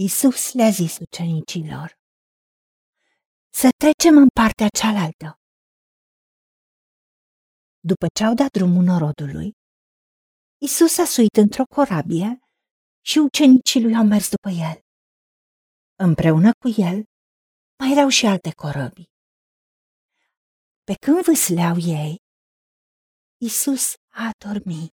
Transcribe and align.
Isus 0.00 0.52
le-a 0.52 0.70
zis 0.70 0.98
ucenicilor, 0.98 1.98
să 3.60 3.68
trecem 3.76 4.16
în 4.16 4.28
partea 4.28 4.68
cealaltă. 4.78 5.40
După 7.80 8.06
ce 8.14 8.24
au 8.24 8.34
dat 8.34 8.50
drumul 8.50 8.84
norodului, 8.84 9.52
Isus 10.60 10.98
a 10.98 11.04
suit 11.04 11.36
într-o 11.36 11.64
corabie 11.64 12.38
și 13.04 13.18
ucenicii 13.18 13.82
lui 13.82 13.94
au 13.94 14.04
mers 14.04 14.28
după 14.30 14.48
el. 14.48 14.76
Împreună 16.06 16.50
cu 16.62 16.68
el 16.80 17.04
mai 17.78 17.92
erau 17.92 18.08
și 18.08 18.26
alte 18.26 18.52
corăbii. 18.52 19.10
Pe 20.84 20.94
când 20.94 21.24
vâsleau 21.24 21.76
ei, 21.78 22.16
Isus 23.40 23.94
a 24.08 24.30
dormit. 24.46 24.96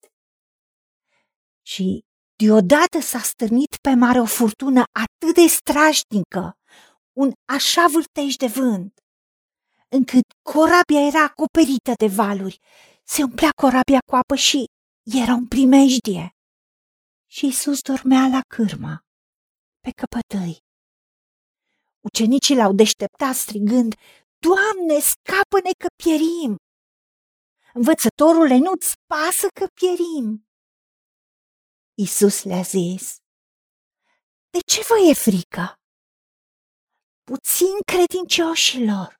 Și 1.62 2.08
deodată 2.40 3.00
s-a 3.00 3.18
stârnit 3.18 3.76
pe 3.76 3.94
mare 3.94 4.20
o 4.20 4.24
furtună 4.24 4.82
atât 4.92 5.34
de 5.34 5.46
strașnică, 5.46 6.56
un 7.12 7.32
așa 7.44 7.86
vârtej 7.86 8.34
de 8.34 8.46
vânt, 8.46 9.00
încât 9.88 10.22
corabia 10.42 11.06
era 11.06 11.22
acoperită 11.22 11.92
de 11.96 12.06
valuri. 12.06 12.58
Se 13.04 13.22
umplea 13.22 13.50
corabia 13.50 13.98
cu 14.06 14.14
apă 14.16 14.34
și 14.34 14.64
era 15.02 15.34
un 15.34 15.46
primejdie. 15.46 16.34
Și 17.30 17.46
Isus 17.46 17.80
dormea 17.80 18.26
la 18.26 18.40
cârmă, 18.54 18.98
pe 19.80 19.90
căpătăi. 19.90 20.58
Ucenicii 22.00 22.56
l-au 22.56 22.72
deșteptat 22.72 23.34
strigând, 23.34 23.94
Doamne, 24.38 24.98
scapă-ne 25.00 25.70
că 25.78 25.86
pierim! 26.02 26.56
Învățătorule, 27.72 28.56
nu-ți 28.56 28.94
pasă 29.06 29.46
că 29.58 29.66
pierim? 29.74 30.49
Isus 32.06 32.42
le-a 32.42 32.62
zis, 32.62 33.16
De 34.50 34.58
ce 34.66 34.80
vă 34.88 34.98
e 35.10 35.14
frică? 35.14 35.74
Puțin 37.22 37.76
credincioșilor. 37.92 39.14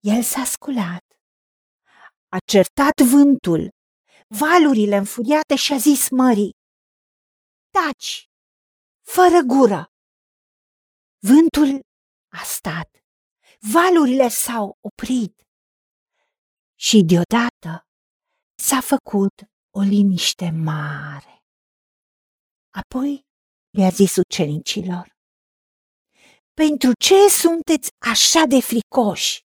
El 0.00 0.22
s-a 0.22 0.44
sculat, 0.44 1.04
a 2.28 2.38
certat 2.52 2.96
vântul, 3.10 3.68
valurile 4.26 4.96
înfuriate 4.96 5.56
și 5.56 5.72
a 5.72 5.76
zis 5.76 6.08
mării, 6.10 6.52
Taci, 7.70 8.28
fără 9.02 9.40
gură! 9.46 9.90
Vântul 11.18 11.80
a 12.40 12.42
stat, 12.44 12.90
valurile 13.72 14.28
s-au 14.28 14.78
oprit 14.80 15.42
și 16.78 17.02
deodată 17.04 17.86
s-a 18.58 18.80
făcut 18.80 19.34
o 19.70 19.80
liniște 19.80 20.50
mare. 20.50 21.35
Apoi 22.82 23.26
le-a 23.70 23.88
zis 23.88 24.16
ucenicilor, 24.16 25.16
Pentru 26.60 26.92
ce 26.98 27.28
sunteți 27.28 27.88
așa 28.12 28.44
de 28.48 28.60
fricoși? 28.60 29.40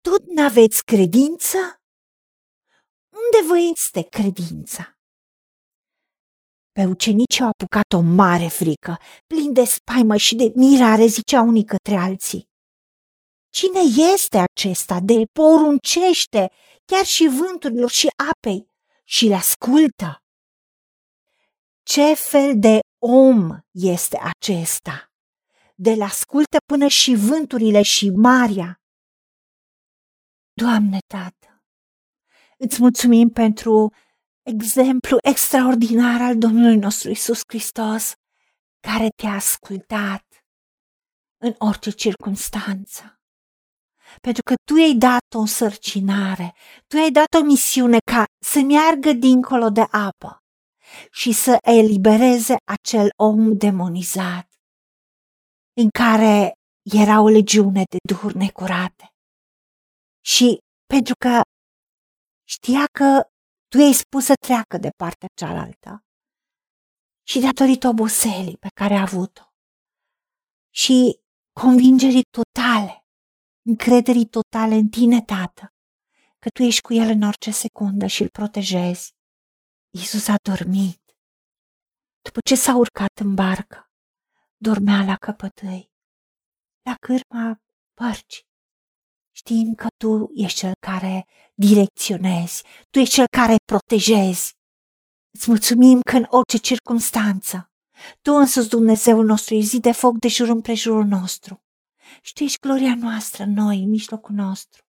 Tot 0.00 0.22
n-aveți 0.26 0.84
credință? 0.84 1.58
Unde 3.22 3.48
vă 3.48 3.58
este 3.72 4.02
credința? 4.02 4.98
Pe 6.72 6.84
ucenici 6.84 7.40
au 7.40 7.48
apucat 7.48 7.92
o 7.92 8.00
mare 8.00 8.48
frică, 8.48 8.98
plin 9.26 9.52
de 9.52 9.64
spaimă 9.64 10.16
și 10.16 10.34
de 10.34 10.52
mirare, 10.54 11.06
zicea 11.06 11.40
unii 11.40 11.64
către 11.64 11.96
alții. 11.96 12.48
Cine 13.48 13.80
este 14.14 14.38
acesta 14.38 15.00
de 15.00 15.24
poruncește 15.32 16.50
chiar 16.84 17.04
și 17.04 17.26
vânturilor 17.38 17.90
și 17.90 18.08
apei 18.30 18.70
și 19.04 19.26
le 19.26 19.34
ascultă? 19.34 20.20
Ce 21.88 22.14
fel 22.14 22.58
de 22.58 22.78
om 22.98 23.58
este 23.70 24.18
acesta? 24.18 25.12
De 25.74 25.94
la 25.94 26.04
ascultă 26.04 26.56
până 26.66 26.88
și 26.88 27.14
vânturile 27.14 27.82
și 27.82 28.10
marea. 28.10 28.80
Doamne, 30.52 30.98
Tată, 31.06 31.64
îți 32.58 32.80
mulțumim 32.80 33.28
pentru 33.28 33.92
exemplu 34.42 35.18
extraordinar 35.22 36.20
al 36.20 36.38
Domnului 36.38 36.76
nostru 36.76 37.10
Isus 37.10 37.40
Hristos, 37.48 38.12
care 38.80 39.08
te-a 39.16 39.32
ascultat 39.32 40.24
în 41.36 41.54
orice 41.58 41.90
circunstanță. 41.90 43.20
Pentru 44.20 44.42
că 44.42 44.54
tu 44.64 44.76
i-ai 44.76 44.94
dat 44.94 45.34
o 45.36 45.46
sărcinare, 45.46 46.54
tu 46.86 46.96
i-ai 46.96 47.10
dat 47.10 47.34
o 47.40 47.44
misiune 47.44 47.98
ca 48.12 48.24
să 48.44 48.60
meargă 48.60 49.12
dincolo 49.12 49.70
de 49.70 49.86
apă 49.90 50.40
și 51.10 51.32
să 51.32 51.56
elibereze 51.62 52.56
acel 52.64 53.08
om 53.16 53.56
demonizat, 53.56 54.48
în 55.80 55.88
care 55.98 56.52
era 56.82 57.20
o 57.20 57.28
legiune 57.28 57.82
de 57.90 57.96
duhuri 58.08 58.36
necurate. 58.36 59.10
Și 60.24 60.58
pentru 60.86 61.14
că 61.18 61.40
știa 62.48 62.86
că 62.92 63.28
tu 63.68 63.78
i-ai 63.78 63.92
spus 63.92 64.24
să 64.24 64.34
treacă 64.46 64.76
de 64.78 64.90
partea 64.96 65.28
cealaltă. 65.34 66.00
Și 67.28 67.40
datorită 67.40 67.88
oboselii 67.88 68.56
pe 68.56 68.68
care 68.74 68.94
a 68.94 69.00
avut-o 69.00 69.46
și 70.82 71.20
convingerii 71.60 72.26
totale, 72.30 73.04
încrederii 73.68 74.26
totale 74.26 74.74
în 74.74 74.88
tine, 74.88 75.22
Tată, 75.22 75.74
că 76.38 76.48
tu 76.48 76.62
ești 76.62 76.80
cu 76.80 76.92
el 76.92 77.08
în 77.08 77.22
orice 77.22 77.50
secundă 77.50 78.06
și 78.06 78.22
îl 78.22 78.28
protejezi. 78.28 79.15
Iisus 79.98 80.28
a 80.28 80.34
dormit. 80.42 81.02
După 82.22 82.40
ce 82.40 82.54
s-a 82.54 82.76
urcat 82.76 83.18
în 83.18 83.34
barcă, 83.34 83.90
dormea 84.56 85.04
la 85.04 85.16
căpătăi, 85.16 85.92
la 86.82 86.94
cârma 87.00 87.60
părci 87.94 88.46
știind 89.32 89.76
că 89.76 89.86
tu 89.96 90.30
ești 90.34 90.58
cel 90.58 90.72
care 90.86 91.26
direcționezi, 91.54 92.62
tu 92.90 92.98
ești 92.98 93.14
cel 93.14 93.26
care 93.36 93.56
protejezi. 93.64 94.54
Îți 95.30 95.50
mulțumim 95.50 96.00
că 96.00 96.16
în 96.16 96.26
orice 96.28 96.56
circunstanță, 96.56 97.70
tu 98.22 98.32
însuți 98.32 98.68
Dumnezeul 98.68 99.24
nostru 99.24 99.54
ești 99.54 99.68
zi 99.68 99.80
de 99.80 99.92
foc 99.92 100.18
de 100.18 100.28
jur 100.28 100.48
împrejurul 100.48 101.04
nostru. 101.04 101.64
Și 102.22 102.32
tu 102.32 102.42
ești 102.42 102.58
gloria 102.58 102.94
noastră, 102.94 103.44
noi, 103.44 103.82
în 103.82 103.88
mijlocul 103.88 104.34
nostru. 104.34 104.85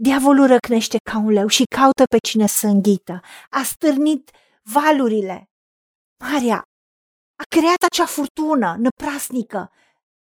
Da, 0.00 0.10
diavolul 0.10 0.46
răcnește 0.46 0.96
ca 1.10 1.18
un 1.18 1.30
leu 1.30 1.46
și 1.46 1.64
caută 1.64 2.04
pe 2.10 2.18
cine 2.18 2.46
să 2.46 2.66
înghită. 2.66 3.20
A 3.50 3.62
stârnit 3.62 4.30
valurile. 4.62 5.44
Maria 6.24 6.62
a 7.36 7.42
creat 7.48 7.82
acea 7.90 8.06
furtună 8.06 8.76
năprasnică 8.78 9.70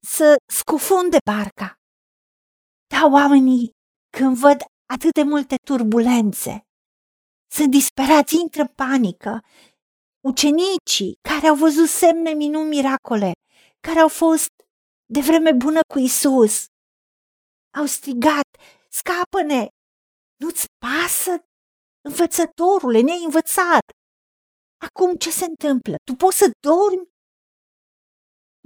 să 0.07 0.37
scufunde 0.53 1.17
barca. 1.25 1.75
Da, 2.87 3.09
oamenii, 3.13 3.71
când 4.17 4.37
văd 4.37 4.57
atât 4.93 5.13
de 5.13 5.23
multe 5.23 5.55
turbulențe, 5.65 6.61
sunt 7.51 7.71
disperați, 7.71 8.37
intră 8.41 8.61
în 8.61 8.69
panică. 8.69 9.45
Ucenicii 10.21 11.19
care 11.29 11.47
au 11.47 11.55
văzut 11.55 11.89
semne, 11.89 12.31
minuni, 12.31 12.69
miracole, 12.69 13.33
care 13.81 13.99
au 13.99 14.09
fost 14.09 14.51
de 15.07 15.21
vreme 15.21 15.53
bună 15.53 15.81
cu 15.93 15.99
Isus, 15.99 16.67
au 17.79 17.85
strigat, 17.85 18.49
scapă-ne! 18.99 19.63
Nu-ți 20.43 20.67
pasă, 20.85 21.33
învățătorule, 22.09 23.01
ne-ai 23.01 23.25
învățat! 23.25 23.85
Acum 24.87 25.17
ce 25.17 25.31
se 25.31 25.45
întâmplă? 25.45 25.95
Tu 26.05 26.15
poți 26.15 26.37
să 26.37 26.51
dormi? 26.61 27.09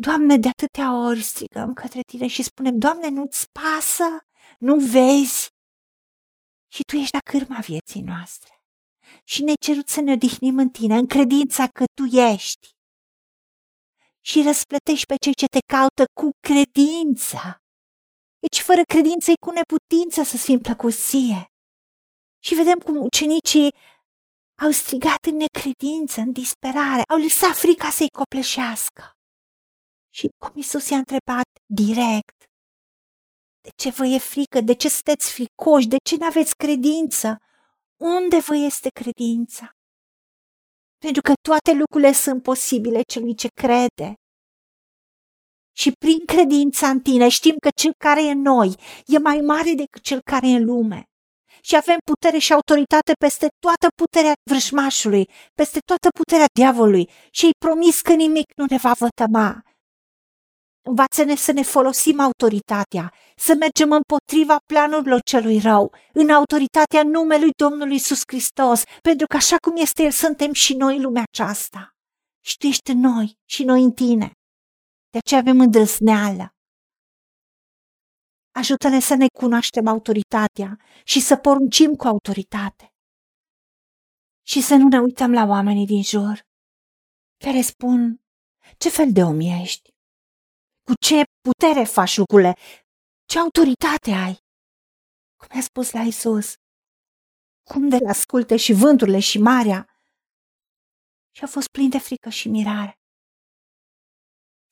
Doamne, 0.07 0.37
de 0.37 0.49
atâtea 0.49 0.89
ori 1.07 1.23
strigăm 1.23 1.73
către 1.73 2.01
Tine 2.01 2.27
și 2.27 2.43
spunem, 2.43 2.79
Doamne, 2.79 3.09
nu-ți 3.09 3.47
pasă? 3.59 4.09
Nu 4.59 4.75
vezi? 4.77 5.49
Și 6.75 6.83
Tu 6.89 6.97
ești 6.97 7.15
la 7.19 7.21
cârma 7.31 7.61
vieții 7.61 8.03
noastre. 8.03 8.53
Și 9.25 9.43
ne 9.43 9.53
cerut 9.61 9.89
să 9.89 10.01
ne 10.01 10.13
odihnim 10.13 10.59
în 10.59 10.69
Tine, 10.69 10.97
în 10.97 11.07
credința 11.07 11.67
că 11.67 11.85
Tu 11.95 12.05
ești. 12.05 12.69
Și 14.21 14.43
răsplătești 14.43 15.07
pe 15.07 15.15
cei 15.25 15.35
ce 15.35 15.47
te 15.47 15.59
caută 15.73 16.05
cu 16.21 16.31
credința. 16.47 17.63
Deci 18.41 18.61
fără 18.61 18.83
credință 18.83 19.31
e 19.31 19.45
cu 19.47 19.51
neputință 19.51 20.23
să-ți 20.23 20.45
fim 20.45 20.59
plăcuție. 20.59 21.45
Și 22.45 22.55
vedem 22.55 22.79
cum 22.79 22.97
ucenicii 22.97 23.75
au 24.63 24.71
strigat 24.71 25.25
în 25.31 25.37
necredință, 25.37 26.21
în 26.21 26.33
disperare, 26.33 27.03
au 27.09 27.19
lăsat 27.19 27.57
frica 27.57 27.91
să-i 27.91 28.17
copleșească. 28.19 29.03
Și 30.15 30.29
cum 30.43 30.53
Isus 30.55 30.89
i-a 30.89 30.97
întrebat 30.97 31.49
direct, 31.67 32.39
de 33.63 33.71
ce 33.77 33.91
vă 33.91 34.07
e 34.07 34.19
frică? 34.19 34.61
De 34.61 34.75
ce 34.75 34.89
sunteți 34.89 35.33
fricoși? 35.33 35.89
De 35.89 35.97
ce 36.05 36.17
nu 36.17 36.27
aveți 36.27 36.57
credință? 36.57 37.39
Unde 38.01 38.39
vă 38.39 38.57
este 38.57 38.89
credința? 38.89 39.71
Pentru 40.99 41.23
că 41.23 41.33
toate 41.49 41.73
lucrurile 41.73 42.13
sunt 42.13 42.43
posibile 42.43 43.03
celui 43.03 43.35
ce 43.35 43.49
crede. 43.49 44.15
Și 45.81 45.93
prin 45.99 46.19
credința 46.25 46.89
în 46.89 47.01
tine 47.01 47.29
știm 47.29 47.55
că 47.59 47.69
cel 47.75 47.93
care 47.99 48.25
e 48.25 48.31
în 48.31 48.41
noi 48.41 48.75
e 49.07 49.19
mai 49.19 49.41
mare 49.41 49.73
decât 49.73 50.03
cel 50.03 50.21
care 50.31 50.49
e 50.49 50.57
în 50.57 50.65
lume. 50.65 51.05
și 51.63 51.77
avem 51.77 51.99
putere 52.05 52.39
și 52.39 52.53
autoritate 52.53 53.13
peste 53.25 53.49
toată 53.59 53.87
puterea 54.01 54.33
vrăjmașului, 54.51 55.29
peste 55.55 55.79
toată 55.79 56.09
puterea 56.19 56.47
diavolului 56.53 57.11
și 57.31 57.45
îi 57.45 57.61
promis 57.65 58.01
că 58.01 58.13
nimic 58.13 58.45
nu 58.57 58.65
ne 58.69 58.77
va 58.77 58.93
vătăma. 58.93 59.63
Învață-ne 60.89 61.35
să 61.35 61.53
ne 61.53 61.63
folosim 61.63 62.21
autoritatea, 62.21 63.13
să 63.37 63.55
mergem 63.59 63.91
împotriva 63.93 64.57
planurilor 64.67 65.21
celui 65.21 65.59
rău, 65.59 65.95
în 66.13 66.31
autoritatea 66.31 67.03
numelui 67.03 67.51
Domnului 67.63 67.93
Iisus 67.93 68.21
Hristos, 68.27 68.83
pentru 69.03 69.27
că 69.27 69.37
așa 69.37 69.57
cum 69.57 69.77
este 69.77 70.03
El, 70.03 70.11
suntem 70.11 70.53
și 70.53 70.75
noi 70.75 70.97
în 70.97 71.03
lumea 71.03 71.25
aceasta. 71.33 71.91
Și 72.45 72.57
Tu 72.57 72.67
ești 72.67 72.91
în 72.91 73.01
noi 73.01 73.39
și 73.45 73.65
noi 73.65 73.83
în 73.83 73.93
Tine. 73.93 74.40
De 75.13 75.19
aceea 75.19 75.41
avem 75.41 75.61
îndrăzneală. 75.61 76.55
Ajută-ne 78.51 79.01
să 79.01 79.15
ne 79.15 79.27
cunoaștem 79.41 79.87
autoritatea 79.87 80.71
și 81.05 81.21
să 81.21 81.37
poruncim 81.37 81.95
cu 81.95 82.07
autoritate. 82.07 82.95
Și 84.47 84.61
să 84.63 84.75
nu 84.75 84.89
ne 84.89 84.99
uităm 85.01 85.33
la 85.33 85.45
oamenii 85.45 85.87
din 85.87 86.03
jur, 86.03 86.37
care 87.45 87.61
spun, 87.61 88.21
ce 88.79 88.89
fel 88.91 89.13
de 89.13 89.23
om 89.23 89.41
ești? 89.41 89.91
Cu 90.87 90.93
ce 91.07 91.23
putere 91.41 91.85
faci 91.85 92.17
lucrurile? 92.17 92.55
Ce 93.31 93.39
autoritate 93.39 94.11
ai? 94.11 94.35
Cum 95.37 95.59
a 95.59 95.61
spus 95.61 95.91
la 95.91 96.01
Isus, 96.01 96.55
cum 97.71 97.89
de 97.89 97.99
la 97.99 98.11
asculte 98.11 98.57
și 98.57 98.73
vânturile 98.73 99.21
și 99.21 99.39
marea? 99.39 99.81
Și 101.37 101.45
a 101.45 101.47
fost 101.47 101.69
plin 101.69 101.89
de 101.89 101.99
frică 101.99 102.29
și 102.29 102.49
mirare. 102.49 103.00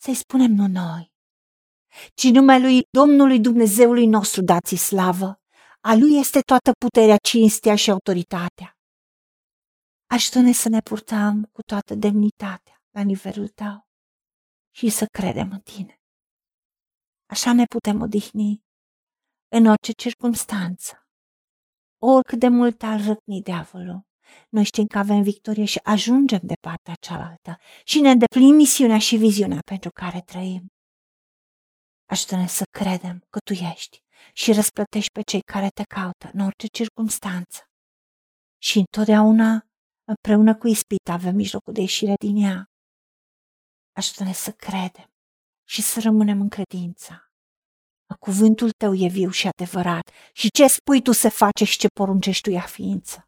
Să-i 0.00 0.14
spunem 0.14 0.50
nu 0.50 0.66
noi, 0.66 1.12
ci 2.14 2.24
numelui 2.24 2.82
Domnului 2.90 3.40
Dumnezeului 3.40 4.06
nostru 4.06 4.42
dați 4.42 4.76
slavă. 4.76 5.40
A 5.80 5.94
Lui 5.94 6.18
este 6.18 6.40
toată 6.40 6.70
puterea, 6.78 7.16
cinstea 7.16 7.76
și 7.76 7.90
autoritatea. 7.90 8.78
Ajută-ne 10.06 10.52
să 10.52 10.68
ne 10.68 10.80
purtăm 10.80 11.48
cu 11.52 11.62
toată 11.62 11.94
demnitatea 11.94 12.82
la 12.90 13.02
nivelul 13.02 13.48
Tău 13.48 13.86
și 14.70 14.88
să 14.88 15.06
credem 15.06 15.50
în 15.52 15.60
Tine. 15.60 16.00
Așa 17.26 17.52
ne 17.52 17.64
putem 17.64 18.00
odihni 18.00 18.64
în 19.48 19.66
orice 19.66 19.92
circunstanță. 19.92 21.08
Oricât 21.98 22.38
de 22.38 22.48
mult 22.48 22.82
ar 22.82 23.04
răcni 23.04 23.42
diavolul, 23.42 24.07
noi 24.48 24.64
știm 24.64 24.86
că 24.86 24.98
avem 24.98 25.22
victorie 25.22 25.64
și 25.64 25.80
ajungem 25.82 26.40
de 26.42 26.54
partea 26.60 26.94
cealaltă 27.00 27.56
și 27.84 28.00
ne 28.00 28.10
îndeplinim 28.10 28.54
misiunea 28.54 28.98
și 28.98 29.16
viziunea 29.16 29.58
pentru 29.64 29.90
care 29.90 30.20
trăim. 30.20 30.66
Ajută-ne 32.10 32.46
să 32.46 32.64
credem 32.70 33.18
că 33.30 33.38
Tu 33.38 33.52
ești 33.52 33.98
și 34.32 34.52
răsplătești 34.52 35.10
pe 35.10 35.20
cei 35.22 35.40
care 35.40 35.68
te 35.68 35.82
caută 35.82 36.30
în 36.32 36.40
orice 36.40 36.66
circunstanță. 36.66 37.62
Și 38.62 38.78
întotdeauna, 38.78 39.66
împreună 40.04 40.56
cu 40.56 40.66
ispita, 40.68 41.12
avem 41.12 41.34
mijlocul 41.34 41.72
de 41.72 41.80
ieșire 41.80 42.14
din 42.24 42.36
ea. 42.36 42.64
Ajută-ne 43.92 44.32
să 44.32 44.52
credem 44.52 45.10
și 45.68 45.82
să 45.82 46.00
rămânem 46.00 46.40
în 46.40 46.48
credință. 46.48 47.22
Cuvântul 48.20 48.70
tău 48.70 48.94
e 48.94 49.08
viu 49.08 49.30
și 49.30 49.48
adevărat 49.48 50.10
și 50.32 50.50
ce 50.50 50.66
spui 50.66 51.02
tu 51.02 51.12
se 51.12 51.28
face 51.28 51.64
și 51.64 51.78
ce 51.78 51.88
poruncești 51.88 52.42
tu 52.42 52.50
ea 52.50 52.60
ființă. 52.60 53.27